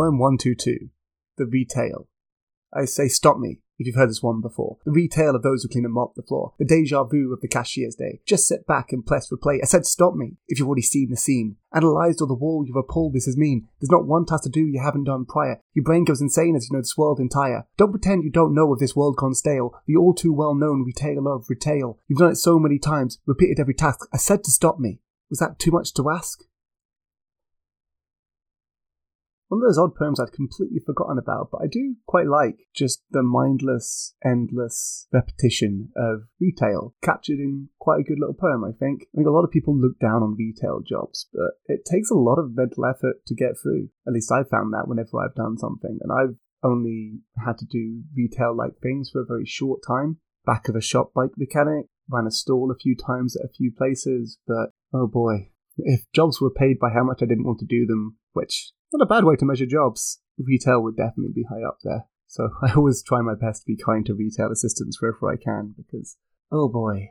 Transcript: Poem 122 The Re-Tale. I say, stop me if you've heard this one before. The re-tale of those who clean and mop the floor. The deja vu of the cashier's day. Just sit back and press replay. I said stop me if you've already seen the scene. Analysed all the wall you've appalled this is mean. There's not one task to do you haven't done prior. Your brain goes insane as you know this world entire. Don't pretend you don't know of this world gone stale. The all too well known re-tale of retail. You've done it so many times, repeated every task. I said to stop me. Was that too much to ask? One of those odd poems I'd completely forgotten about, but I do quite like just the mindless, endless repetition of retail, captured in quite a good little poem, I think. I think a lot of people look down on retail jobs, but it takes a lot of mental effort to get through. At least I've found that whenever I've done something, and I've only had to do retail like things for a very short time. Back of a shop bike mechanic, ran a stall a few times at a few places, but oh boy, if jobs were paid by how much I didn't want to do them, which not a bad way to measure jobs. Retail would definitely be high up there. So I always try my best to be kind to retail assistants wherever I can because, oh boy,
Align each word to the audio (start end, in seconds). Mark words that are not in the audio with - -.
Poem 0.00 0.18
122 0.18 0.88
The 1.36 1.44
Re-Tale. 1.44 2.08
I 2.72 2.86
say, 2.86 3.06
stop 3.06 3.38
me 3.38 3.58
if 3.78 3.86
you've 3.86 3.96
heard 3.96 4.08
this 4.08 4.22
one 4.22 4.40
before. 4.40 4.78
The 4.86 4.92
re-tale 4.92 5.36
of 5.36 5.42
those 5.42 5.62
who 5.62 5.68
clean 5.68 5.84
and 5.84 5.92
mop 5.92 6.14
the 6.14 6.22
floor. 6.22 6.54
The 6.58 6.64
deja 6.64 7.04
vu 7.04 7.30
of 7.34 7.42
the 7.42 7.48
cashier's 7.48 7.96
day. 7.96 8.22
Just 8.24 8.48
sit 8.48 8.66
back 8.66 8.92
and 8.92 9.04
press 9.04 9.30
replay. 9.30 9.58
I 9.62 9.66
said 9.66 9.84
stop 9.84 10.14
me 10.14 10.38
if 10.48 10.58
you've 10.58 10.68
already 10.68 10.80
seen 10.80 11.10
the 11.10 11.18
scene. 11.18 11.56
Analysed 11.74 12.22
all 12.22 12.26
the 12.26 12.32
wall 12.32 12.64
you've 12.66 12.76
appalled 12.76 13.12
this 13.12 13.28
is 13.28 13.36
mean. 13.36 13.68
There's 13.78 13.90
not 13.90 14.06
one 14.06 14.24
task 14.24 14.44
to 14.44 14.48
do 14.48 14.66
you 14.66 14.80
haven't 14.80 15.04
done 15.04 15.26
prior. 15.26 15.60
Your 15.74 15.84
brain 15.84 16.04
goes 16.04 16.22
insane 16.22 16.56
as 16.56 16.70
you 16.70 16.74
know 16.74 16.80
this 16.80 16.96
world 16.96 17.20
entire. 17.20 17.66
Don't 17.76 17.92
pretend 17.92 18.24
you 18.24 18.30
don't 18.30 18.54
know 18.54 18.72
of 18.72 18.78
this 18.78 18.96
world 18.96 19.16
gone 19.16 19.34
stale. 19.34 19.82
The 19.86 19.96
all 19.96 20.14
too 20.14 20.32
well 20.32 20.54
known 20.54 20.82
re-tale 20.82 21.28
of 21.28 21.44
retail. 21.50 21.98
You've 22.08 22.20
done 22.20 22.32
it 22.32 22.36
so 22.36 22.58
many 22.58 22.78
times, 22.78 23.18
repeated 23.26 23.60
every 23.60 23.74
task. 23.74 24.08
I 24.14 24.16
said 24.16 24.44
to 24.44 24.50
stop 24.50 24.80
me. 24.80 25.00
Was 25.28 25.40
that 25.40 25.58
too 25.58 25.70
much 25.70 25.92
to 25.92 26.08
ask? 26.08 26.40
One 29.50 29.60
of 29.60 29.66
those 29.66 29.78
odd 29.78 29.96
poems 29.96 30.20
I'd 30.20 30.32
completely 30.32 30.78
forgotten 30.78 31.18
about, 31.18 31.48
but 31.50 31.60
I 31.60 31.66
do 31.66 31.96
quite 32.06 32.28
like 32.28 32.68
just 32.72 33.02
the 33.10 33.24
mindless, 33.24 34.14
endless 34.24 35.08
repetition 35.12 35.90
of 35.96 36.28
retail, 36.40 36.94
captured 37.02 37.40
in 37.40 37.68
quite 37.80 37.98
a 37.98 38.04
good 38.04 38.20
little 38.20 38.36
poem, 38.38 38.62
I 38.62 38.70
think. 38.70 39.02
I 39.12 39.16
think 39.16 39.26
a 39.26 39.32
lot 39.32 39.42
of 39.42 39.50
people 39.50 39.76
look 39.76 39.98
down 39.98 40.22
on 40.22 40.36
retail 40.38 40.82
jobs, 40.86 41.26
but 41.32 41.58
it 41.66 41.84
takes 41.84 42.12
a 42.12 42.14
lot 42.14 42.38
of 42.38 42.54
mental 42.54 42.86
effort 42.86 43.26
to 43.26 43.34
get 43.34 43.58
through. 43.60 43.88
At 44.06 44.12
least 44.12 44.30
I've 44.30 44.48
found 44.48 44.72
that 44.72 44.86
whenever 44.86 45.18
I've 45.18 45.34
done 45.34 45.58
something, 45.58 45.98
and 46.00 46.12
I've 46.12 46.36
only 46.62 47.18
had 47.44 47.58
to 47.58 47.66
do 47.66 48.04
retail 48.16 48.56
like 48.56 48.78
things 48.80 49.10
for 49.10 49.20
a 49.20 49.26
very 49.26 49.46
short 49.46 49.80
time. 49.84 50.18
Back 50.46 50.68
of 50.68 50.76
a 50.76 50.80
shop 50.80 51.10
bike 51.12 51.32
mechanic, 51.36 51.86
ran 52.08 52.28
a 52.28 52.30
stall 52.30 52.70
a 52.70 52.78
few 52.78 52.94
times 52.94 53.36
at 53.36 53.46
a 53.46 53.52
few 53.52 53.72
places, 53.76 54.38
but 54.46 54.70
oh 54.94 55.08
boy, 55.08 55.50
if 55.76 56.02
jobs 56.12 56.40
were 56.40 56.50
paid 56.50 56.78
by 56.78 56.90
how 56.90 57.02
much 57.02 57.20
I 57.20 57.26
didn't 57.26 57.46
want 57.46 57.58
to 57.58 57.66
do 57.66 57.84
them, 57.84 58.16
which 58.32 58.70
not 58.92 59.02
a 59.02 59.06
bad 59.06 59.24
way 59.24 59.36
to 59.36 59.44
measure 59.44 59.66
jobs. 59.66 60.20
Retail 60.38 60.82
would 60.82 60.96
definitely 60.96 61.32
be 61.34 61.44
high 61.44 61.62
up 61.66 61.78
there. 61.84 62.06
So 62.26 62.50
I 62.62 62.72
always 62.74 63.02
try 63.02 63.20
my 63.20 63.34
best 63.34 63.62
to 63.62 63.66
be 63.66 63.76
kind 63.76 64.04
to 64.06 64.14
retail 64.14 64.50
assistants 64.50 65.00
wherever 65.00 65.30
I 65.30 65.36
can 65.36 65.74
because, 65.76 66.16
oh 66.50 66.68
boy, 66.68 67.10